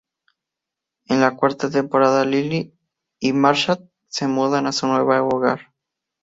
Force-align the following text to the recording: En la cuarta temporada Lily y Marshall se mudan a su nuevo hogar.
En 1.09 1.21
la 1.21 1.35
cuarta 1.35 1.69
temporada 1.69 2.25
Lily 2.25 2.75
y 3.19 3.33
Marshall 3.33 3.87
se 4.07 4.25
mudan 4.27 4.65
a 4.65 4.71
su 4.71 4.87
nuevo 4.87 5.29
hogar. 5.29 5.67